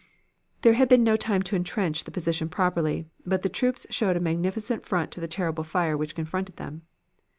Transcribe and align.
"There 0.63 0.73
had 0.73 0.89
been 0.89 1.03
no 1.03 1.15
time 1.15 1.43
to 1.43 1.55
intrench 1.55 2.05
the 2.05 2.09
position 2.09 2.49
properly, 2.49 3.05
but 3.23 3.43
the 3.43 3.49
troops 3.49 3.85
showed 3.91 4.17
a 4.17 4.19
magnificent 4.19 4.83
front 4.83 5.11
to 5.11 5.19
the 5.19 5.27
terrible 5.27 5.63
fire 5.63 5.95
which 5.95 6.15
confronted 6.15 6.57
them. 6.57 6.81